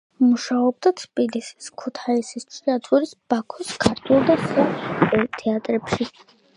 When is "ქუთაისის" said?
1.83-2.49